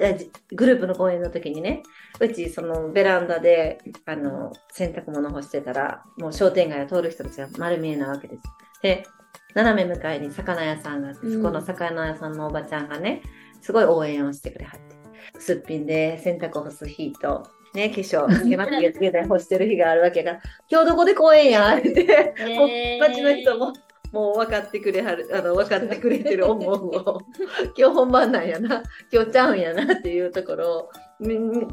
[0.52, 1.82] グループの公演の時にね、
[2.20, 8.42] うちそのベランダで、あの、洗濯物干してたら、もう商店街を通る人たちが丸見えなわけです。
[8.82, 9.06] で、
[9.54, 13.22] 斜め向かいに魚屋さんがあって、そこの魚屋さんのおばちゃんがね、
[13.60, 14.98] すごい応援をしてくれはって。
[15.38, 22.68] すっぴんで洗濯を干す日と、ね、化粧つけまつげつけて干してる日があるわけが、今日どこで公演やって、 もう
[23.00, 23.72] 街の人も、
[24.12, 27.20] もう分かってくれはる、あの、分かってくれてる思うを、
[27.76, 30.90] 今日本番なんやな、今日ちゃうんやなっていうところを、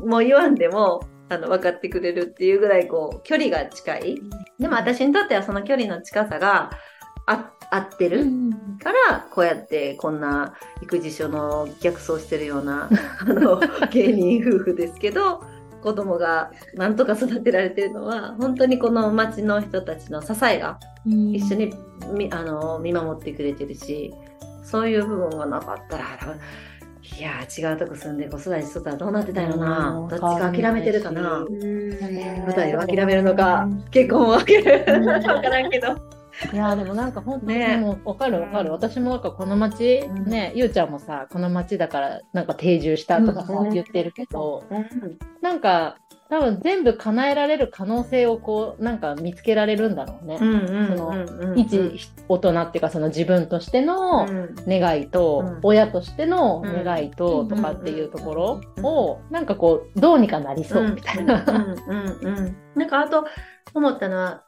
[0.06, 4.22] もう言わんでも、あの、分かってくれるっていうぐらい、こう、距離が近い。
[4.60, 6.72] でも私にとってはその距離の近さが、
[7.26, 8.26] あ、合ってる。
[8.82, 12.90] から、こうやってこんな育児書の逆走してるような
[13.22, 13.60] あの
[13.92, 15.42] 芸人夫婦ですけど、
[15.86, 21.72] 子供がなんとか育てられてるのは、本当にこの町の人たちの支えが一緒に
[22.12, 24.12] みあの見守ってくれてるし、
[24.64, 26.04] そういう部分がなかったら、
[27.20, 30.06] いやー違うとこ住んで子育てしとったらどうなってたんやろなう。
[30.08, 31.38] んどっちか諦めてるかな。
[31.38, 35.90] うん舞台を諦めるのか、結婚を諦めるのかわからんけど。
[36.54, 37.78] いやーでもなんか本当に、ね。
[37.78, 38.72] もうわかるわかる。
[38.72, 40.26] 私もなんかこの町、うん。
[40.26, 44.64] ね、ゆうちゃんもさ、この町だからなんか定住したとかさ、うん言ってるけど、
[45.42, 45.98] なんか
[46.30, 50.38] 多分全部叶えられる可能性をこう、なんか見つけられるんだろうね。
[50.42, 51.60] うんうんそのうんうん。
[51.60, 51.80] 一
[52.28, 54.56] 大人っていうかその自分としてのうん。
[54.68, 55.60] 願いと、うん。
[55.64, 61.46] 親としての願いと、うんとかっていうところを、なんかこう、どうにかなりそうみたいな。
[61.48, 61.56] うん
[62.24, 62.58] うんうん。
[62.76, 63.26] なんかあと
[63.74, 64.45] 思ったのは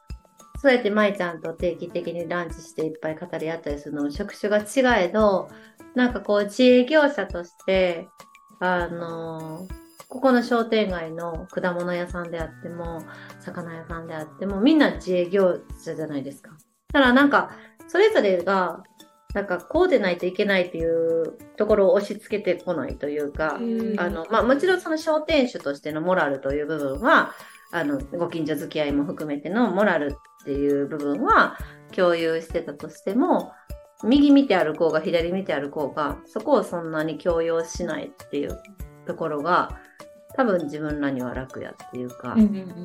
[0.60, 5.48] そうやって舞ちゃんと定期的にランチしていっぱい語り合ったりするのも職種が違えど
[5.94, 8.08] なんかこう自営業者として
[8.60, 9.66] あの
[10.08, 13.02] ここの商店街の果物屋さんであっても
[13.40, 16.50] 魚屋さんであってもみんな自営業者じゃないですか。
[16.92, 17.50] だからなんか
[17.86, 18.82] それぞれが
[19.34, 23.58] なんかこうでないといけないっていうところを押し付けてこないというか、
[23.98, 27.34] あの、まあ、もちろんその商店主としてのモラルという部分は、
[27.70, 30.16] あの、ご近所付き合いも含めてのモラル
[30.48, 31.58] っていう部分は
[31.94, 33.52] 共有してたとしても、
[34.02, 38.58] 右見て歩こうが左見て歩こうが、そこをそんなに強要しないっていう
[39.06, 39.78] ところが、
[40.34, 42.34] 多分自分らには楽やっていうか、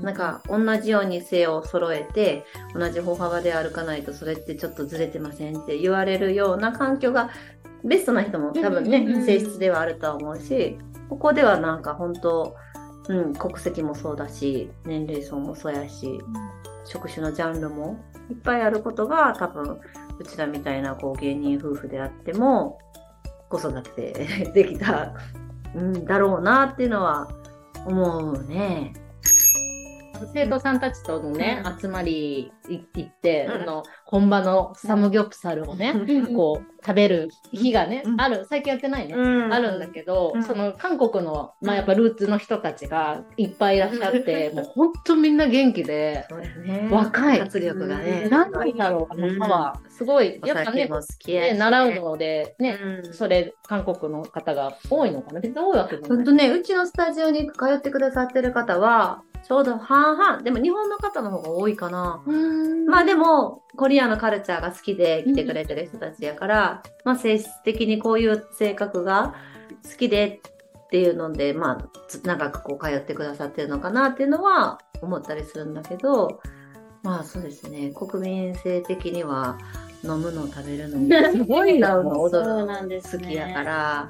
[0.01, 7.29] なんか同じように背を揃えて同じ歩幅で歩かないとそれってちょっとずれてませんって言われるような環境が
[7.85, 9.25] ベストな人も多分ね、うんうんうん。
[9.25, 10.77] 性質ではあるとは思うし
[11.09, 12.55] ここではなんか本当、
[13.07, 16.19] うん、国籍もそうだし年齢層もそうやし、
[16.85, 17.97] 職種のジャンルも
[18.29, 19.79] いっぱいあることが多分
[20.19, 22.79] うちらみたいなこう芸人夫婦であっても
[23.49, 24.13] 子育て
[24.53, 25.13] できた、
[25.75, 27.27] うん、だろうなっていうのは
[27.85, 28.93] 思うね。
[30.33, 35.95] 生徒さんたちとのね、うん集まりい行って、うんあの本場のサムギョプサルをね、
[36.35, 38.21] こう食べる日がね、うん。
[38.21, 38.45] ある。
[38.47, 39.51] 最近やってないね、うん。
[39.51, 40.43] あるんだけど、うん。
[40.43, 46.27] その韓国の、まあ、やっぱルーツの人たちがいっぱいいらっしゃって、もう本当みんな元気で。
[46.91, 47.39] 若い。
[47.39, 48.27] 活力がね。
[48.29, 48.51] なん。
[48.51, 50.87] なんだろう、あのパワー、すごい、おやっぱね、
[51.25, 53.13] ね習うので、ね、うん。
[53.15, 55.39] それ、韓国の方が多いのかな。
[55.39, 56.35] 別に多いわけじゃない。
[56.35, 60.41] ね、うちのスタジオに通ってくださってる方は、ちょうど半々。
[60.41, 62.23] でも日本の方の方が多いかな。
[62.25, 62.85] うん。
[62.85, 69.35] まあでも、コリアのカルチャーが好きで来てくれてる人たちやから、まあ性質的にこういう性格が
[69.89, 70.41] 好きで
[70.85, 76.39] っていうので、まあ、つ長くこう通ってくださってるのかなっていうのは思ったりするんだけど、
[77.01, 79.57] まあそうですね、国民性的には
[80.03, 80.99] 飲むの食べるの
[81.31, 84.07] すごいな歌うの踊るの好きやから、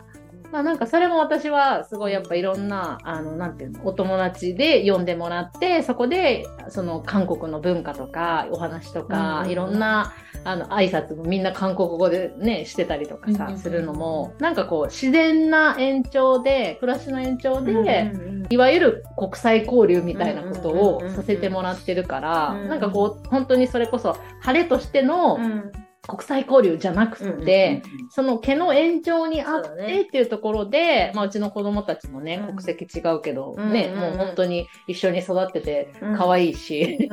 [0.53, 10.13] まあなんかそれも私はすごいやっぱいろんな、あの、なんていうの、お友達で呼んでもらって、そこで、その韓国の文化とか、お話とか、うんいろんな、
[10.43, 22.67] あの、挨拶もみんな韓国語でね、してたりとかさ、うんするのも、なんかこう、自然な延長で、暮らしの延長で、うんうんいわゆる国際交流みたいなことをさせてもらってるから、うん。
[22.67, 25.71] なんかこう、本当にそれこそ、晴れとしてのうん
[26.07, 33.99] 国際交流じゃなくて、その毛の延長にあってっていうところで、まあうちの子供たちもね、うん国籍違うけど、うんね、うん。
[33.99, 36.17] もう本当に一緒に育っててうん。
[36.17, 37.09] 可愛いし、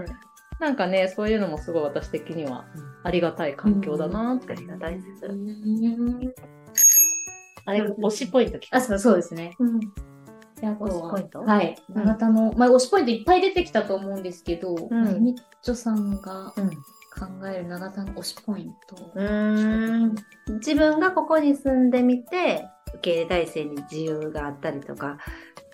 [0.60, 2.66] なんかね、そういうのもすごい私的には
[3.04, 4.52] ありがたい環境だなって。
[4.52, 5.06] ありがたいです。
[7.64, 9.54] あれ、推しポイント聞かあ、そうそうですね。
[9.58, 9.80] うん。
[9.80, 11.40] であとは推しポイント？
[11.40, 11.76] はい。
[11.88, 12.04] うん。
[12.04, 14.74] 長田の、まあ、推しポイントいっぱい出てきたと思うんですけど、
[15.18, 16.70] みっちょさんがうん
[17.18, 19.12] 考える長田の推しポイント。
[19.14, 20.14] うーん。
[20.58, 25.18] 自分がここに住んでみて受け入れ体制に自由があったりとか、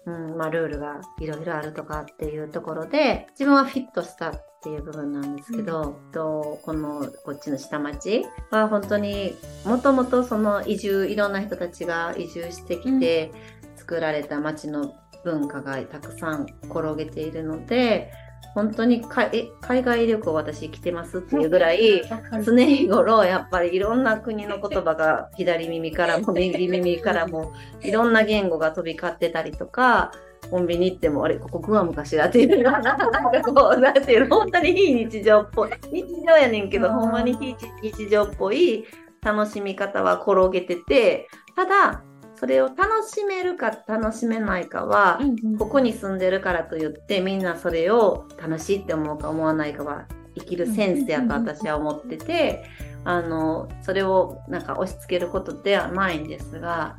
[0.06, 9.34] うんまあ、ルールがいろいろあるとかっていうところで自分はフィットしたっていう部分なんですけど、とこのこっちの下町は本当に
[9.64, 13.32] もともとその移住いろんな人たちが移住してきて
[13.76, 18.12] 作られた町の文化がたくさん転げているので
[18.54, 22.02] 本当にかえ海外旅行私来てますっていうぐらい
[22.44, 30.12] 常日頃やっぱりいろんな国の言葉が左耳からも 右耳からもいろんな言語が飛び交ってたりとか
[30.50, 35.70] コンビニ行ってもあれここグアムかしらっていうなんかこうなんていうの 本当に非日常っぽい。
[35.90, 38.84] 日常やねんけどうんほんまに非日常っぽい
[39.22, 42.02] 楽しみ方は転げててただ
[42.42, 45.20] それを楽しめるか楽しめないかは、
[45.60, 52.64] ここに住んでるからといってみんなそれを楽しいって思うか思わないかは生きるセンスやと私は思ってて
[53.04, 56.96] あのそれをなんか押し付けることではないんですが、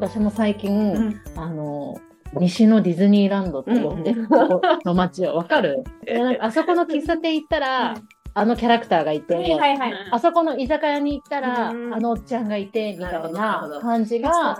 [0.00, 1.20] 私も最近、うん。
[1.36, 2.00] あの、
[2.40, 5.84] 西のディズニーランドって呼んでるとこの街をわかる？
[6.40, 7.94] あそこの喫茶店行ったら、
[8.40, 9.94] あのキャラクターがいて、はいはいはい。
[10.10, 14.58] あそこの居酒屋に行ったら、うんあのおっちゃんがいて、みたいどな感じが、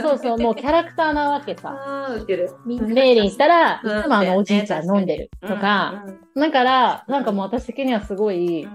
[0.00, 1.70] そうそう、もう キャラクターなわけさ。
[1.70, 2.50] ああ、ウケる。
[2.66, 6.04] みんなメイリン行ったら、うんいつもあのおじいちゃん飲んでるとか、
[6.34, 8.66] だから、なんかもう私的にはすごい、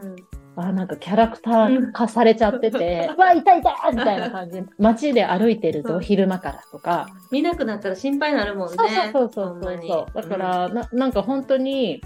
[0.58, 4.62] あなんかキャラクター化されちゃってて、うわ、いたいたみたいな感じ。
[4.62, 6.02] で、 街で歩いてると、うん。
[6.02, 8.76] 昼間からとか、見なくなったら心配になるもんね。
[8.78, 10.22] そうそうそうそうそう。
[10.22, 12.02] だから、ななんか本当に、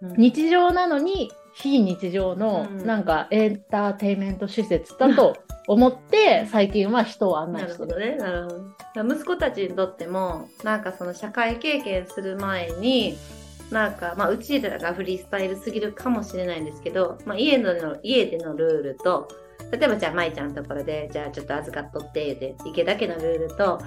[0.00, 0.14] うん。
[0.16, 5.36] 日常なのに、非日常の、うんなんかエンターテインメント施設だと
[5.68, 7.88] 思って、最近は人を案な内してる。
[7.88, 8.16] るほどね。
[8.16, 8.42] なる
[8.94, 9.14] ほど。
[9.14, 13.16] 息子たちにとっても、なんかその社会経験する前に、
[13.70, 19.28] なんか、まあ、うちらがフリースタイルすぎるかもしれないんですけど、まあ、家の家でのルールと、
[19.70, 23.80] 例えばじゃあ、舞ちゃんのところで、じゃあちょっと預かっとって、言うて、池だけのルールと、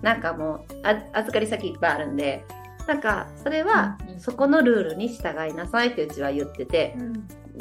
[0.00, 2.44] なんかもう、あ預かり先いっぱいあるんで、
[2.86, 6.96] なんか、それはうんうん、そこのルールに従いなさいってうちは言ってて、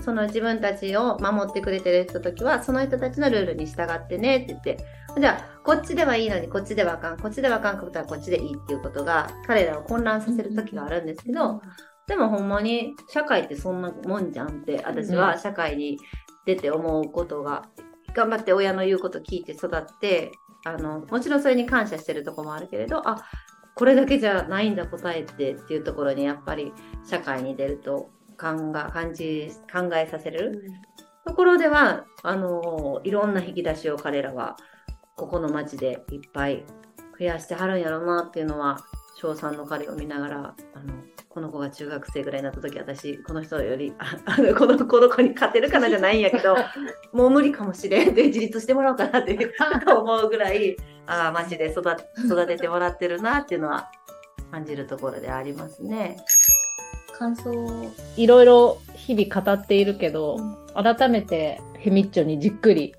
[0.01, 4.78] その自分たちを守ってくれてる人たちは、その人たちのルールに従ってねって言って、
[5.19, 11.61] じゃあ、こっちではいいのに、こっちではあかん、こっちではあかんことはこっちでいいっていうことが、彼らを混乱させる時があるんですけど、
[12.07, 15.97] でもほんまに社会ってそんなもんじゃんって、私は社会に
[16.45, 17.69] 出て思うことが、
[18.13, 20.32] 頑張って親の言うこと聞いて育って、
[20.65, 23.24] あの、もちろんそれに感謝してるとこもあるけれど、あ、
[23.76, 26.74] これだけじゃないんだ答えってっていうところにやっぱり
[27.07, 28.09] 社会に出ると
[28.39, 30.63] 考え感じ考えさせる
[31.26, 34.57] ところではあのいろんな引き出しを彼らは
[35.15, 36.63] ここの町でいっぱい
[37.17, 38.80] 増やしてはるんやろうなっていうのは
[39.22, 40.93] 小3の彼を見ながらあの
[41.30, 46.57] この子が中学生ぐらいになった時私この人よりあ あのこのこの子に勝てるかなじゃないんやけど
[47.13, 49.38] もう無理かもしれんで自立してもらおうかなって
[49.88, 50.76] 思うぐらい
[51.08, 51.82] ああ町で育
[52.26, 53.91] 育ててもらってるなっていうのは
[54.52, 56.18] 感じるところでありますね。
[57.18, 57.54] 感想
[58.18, 60.38] いろいろ日々語っているけど、
[60.74, 62.95] 改めてヘミッチョにじっくり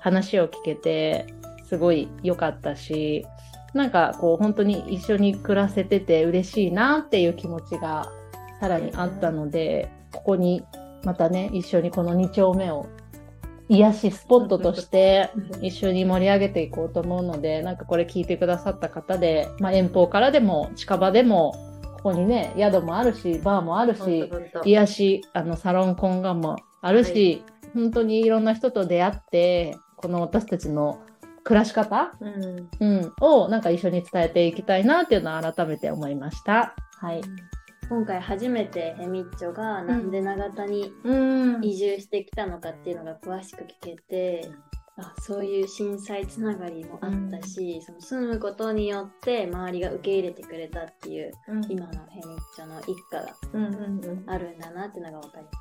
[0.00, 1.26] 話を聞けて、
[1.68, 3.26] すごい良かったし、
[3.74, 8.10] なんかこう本当に一緒に暮らせてて嬉しいなっていう気持ちが
[8.60, 10.64] さらにあったので、ここに
[11.04, 12.86] またね、一緒にこの2丁目を
[13.68, 21.54] 癒しスポットとして一緒に盛り上げていこうと思うので、なんかこれ聞いてくださった方で、まあ、遠方からでも近場でも、
[21.96, 24.30] ここにね、宿もあるし、バーもあるし、
[24.64, 27.42] 癒し、あの、サロンコンガもあるし、
[27.74, 31.00] 本当にいろんな人と出会って、この私たちの
[31.42, 36.74] 暮らし方、うんうん、をなんか一緒に伝えていきたいなっていうのは改めて思いました。
[37.00, 37.20] はい。
[37.88, 41.64] 今回初めてヘミッチョがなんで長田にうん。
[41.64, 44.50] 移住してきたのかっていうのが詳しく聞けて、
[44.98, 51.32] あそういう震災つながりもあったし、その住むことによって周りが受け入れてくれたっていう
[51.68, 54.24] 今のヘミッチョの一家がうんうんうん。
[54.26, 55.56] あるんだなっていうのが分かりまし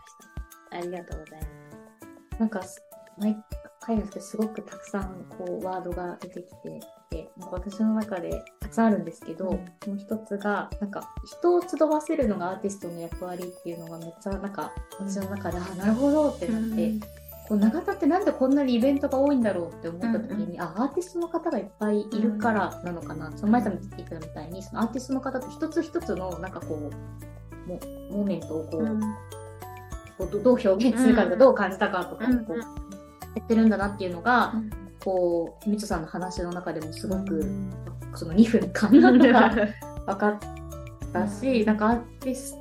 [0.71, 0.77] た。
[0.77, 2.39] ありがとうございます。
[2.39, 2.61] なんか、
[3.17, 3.37] 毎
[3.81, 6.79] 回すごくたくさん、こう、ワードが出てきて
[7.09, 9.65] て、なんか私の中でたくさんあるんですけど、うん。
[9.83, 16.93] その一つが、なんか、人を集わせるのがアーティストの役割っていうのがめっちゃ、なんか、私の中で、あ、なるほどってなって、
[17.47, 23.31] こう長田ってなんでこんなにイベントが多いんだろうって思った時に、あ、アーティストの方がいっぱいいるからなのかな。
[23.37, 27.79] その前さんも言ってたみたいに、そのアーティストの方って一つ一つの、なんかこう、も
[28.11, 28.99] モーメントをこう、
[30.17, 31.39] こうどどう表現するかとか、うん。
[31.39, 37.73] どう感じたかとか、うんこうやってるんだなっていうのが、うんこう、みつさんの話の中でもすごく分
[38.15, 39.49] その2分間なのが
[40.07, 40.39] 分かっ
[41.13, 42.57] たし、なんかアーティス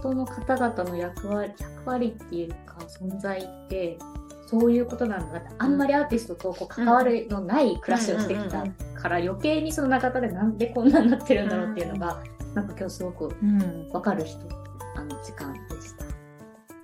[0.00, 3.98] トの方々の役割役割っていうか存在って
[4.46, 5.48] そういうことなんだって。
[5.58, 8.64] あんまりアーティストとこう関わるのない暮らしをしてきた
[9.00, 12.22] から余計にその中田でなんでこんなになってるんだろうっていうのが、
[12.54, 13.88] なんか今日すごくうん。
[13.90, 14.38] 分かる人
[14.96, 16.04] あの時間でした。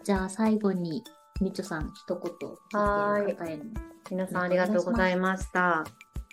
[0.05, 1.03] じゃあ最後に
[1.41, 3.65] みちょさん一言聞いてる方への
[4.11, 5.85] 皆さんありがとうございました。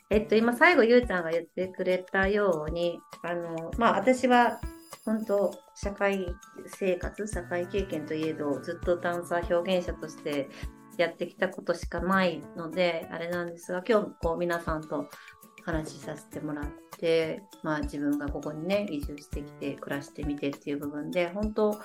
[0.10, 4.60] えっと、今最後、ゆうちゃんが言ってくれたように、あの、まあ、私は、
[5.06, 6.28] 本当社会
[6.68, 10.50] 生活、社会経験といえど、ずっとダンサー表現者として
[10.98, 15.10] やってきたことしかないので、あれなんですが、今日、こう、皆さんと
[15.66, 16.66] 話しさせてもらっ
[17.00, 21.82] て、まあ、自分がここにね、移住してきて、暮らしてみてっていう部分で、本当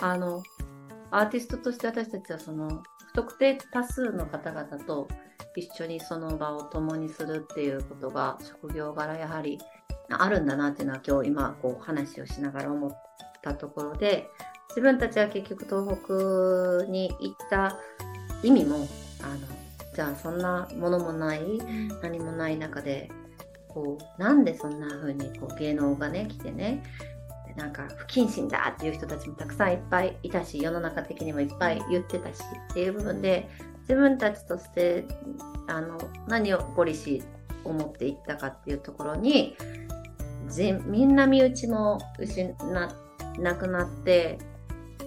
[0.00, 0.42] あの、
[1.10, 5.08] アーティストとして私たちはその、不特定多数の方々と
[5.56, 9.58] 一緒にその場を共にするっていうことが職業柄やはり
[10.08, 13.02] あるんだなっていうのは今日今こう話をしながら思っ
[13.42, 14.28] たところで
[14.70, 17.78] 自分たちは結局東北に行った
[18.42, 18.88] 意味も
[19.22, 19.38] あの
[19.94, 21.42] じゃあそんなものもない
[22.02, 23.10] 何もない中で
[23.68, 26.82] こうなんでそんな風にこう芸能がね来てね
[27.56, 33.48] なんか不謹慎だっていう人たちもたくさんいっぱいいたし世の中的にもいっぱい言ってたしっていう部分で
[33.90, 35.04] 自分たちとして
[35.66, 39.56] あの何をポリシーを持っていったかっていうところに
[40.46, 42.54] ぜみんな身内も失
[43.40, 44.38] なくなって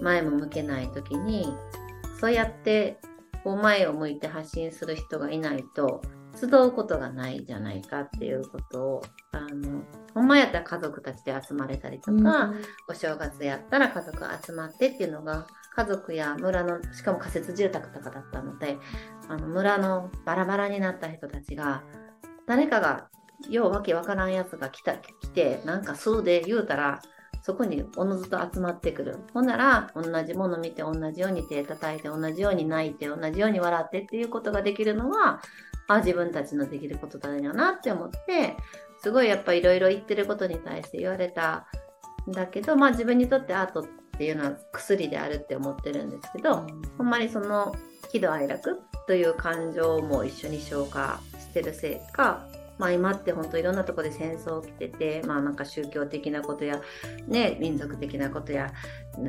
[0.02, 1.46] 前も向けない時に
[2.20, 2.98] そうやって
[3.42, 6.02] こう前を向いて発信する人がいないと
[6.38, 9.82] 集うことがないじゃないかっていうことをあの
[10.12, 12.52] ほんまやったら家族たちで集まれたりとか、
[12.88, 15.46] お正月やったら家族集まってっていうのが
[15.76, 18.78] 家族や村のしかも仮設住宅とかだったので
[19.28, 21.82] あの村のバラバラになった人たちが
[22.46, 23.08] 誰かが
[23.50, 27.02] ようわけわからんやつが来た来てなんかそうで言うたら
[27.42, 29.18] そこにおのずと集まってくる。
[29.34, 35.42] ほんなら同じもの見て同じように手叩いて同じように泣いて同じように笑ってっていうことができるのは
[35.86, 38.56] あ自分たちのできることだよなって思って
[39.02, 41.66] すごいやっぱいろいろ言ってることに対して言われた
[42.26, 47.74] んだけどまあ自分にとってアートっていうのは薬であるって思ってるんですけど、ほんまにその
[48.12, 52.46] 喜怒哀楽という感情も一緒に消化してるせいか、
[52.78, 56.80] まあ、今って本当いろんなとこで戦争起きてて、まあ、なんか宗教的なことや、
[57.26, 58.72] ね、民族的なことや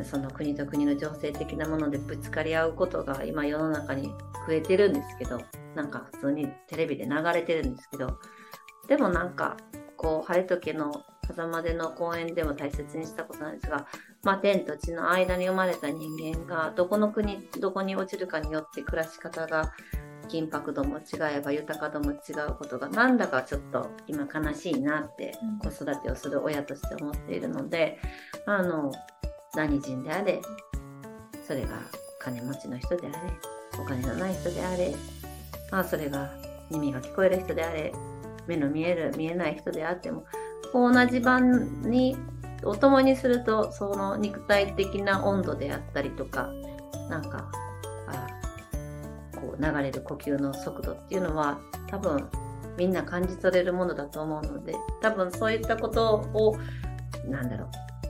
[0.03, 4.07] その国と国の情勢的なものでぶつかり合うことが今世の中に
[4.47, 5.41] 増えてるんですけど
[5.75, 8.19] なんか普通にテレビで流れてるんですけど
[8.87, 9.57] でもなんか
[9.97, 13.87] こう晴れ時の狭間での公演でも大切にしたことなんですが、
[14.23, 19.73] まあ、天と地の間に生まれた人間がどこの国どこに落ちるかによって暮らし方が
[20.27, 21.01] 緊迫度も違
[21.37, 27.99] えば豊か度も違うことがなんだかちょっと今悲しいなって子育てをする親として思っているので、
[28.45, 28.91] あの
[29.53, 30.41] 何人であれ
[31.47, 31.79] それが
[32.19, 33.17] 金持ちの人であれ
[33.79, 34.95] お金のない人であれ、
[35.71, 36.31] まあ、それが
[36.71, 37.93] 耳が聞こえる人であれ
[38.47, 40.25] 目の見える見えない人であっても
[40.75, 42.17] こう同じ番に
[42.65, 46.49] を共にするとその肉体的な温度であったりとか
[47.09, 47.49] なんか
[48.09, 48.27] あ
[49.39, 52.27] こう流れる呼吸の速度っていうのは多分
[52.77, 56.57] みんな感じ取れるものだと思うので多分そういったことを
[57.25, 57.69] なんだろ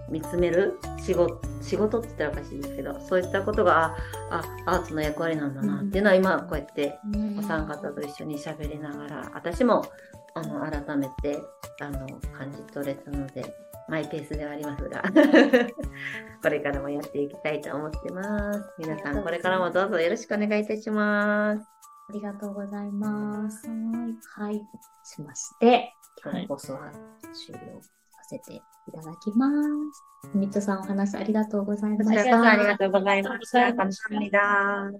[0.09, 3.95] う見つめる仕事仕事って言ったらおかしいですけどそういったことが
[4.32, 6.97] ああアートの役割なんだなっていうのは今こうやって
[7.38, 9.86] お三方と一緒に喋りながら私も
[10.36, 11.42] あの改めて
[11.82, 12.08] あの
[12.38, 13.56] 感じ取れたので
[13.88, 15.04] マイペースではありますが
[16.42, 21.76] これからもやっていきたいと思ってます皆さんこれからもどうぞよろしくお願いいたします
[22.08, 23.68] ありがとうございます。
[23.68, 24.62] はい。
[25.04, 25.92] しまして、
[26.24, 26.92] 今日の放送は
[27.34, 28.62] 終了させてい
[28.94, 29.50] ただきま
[30.22, 30.30] す。
[30.36, 32.42] みっちょさんお話ありがとうございました。
[32.42, 33.72] ありがとうございました。
[33.72, 34.92] 楽しみだ。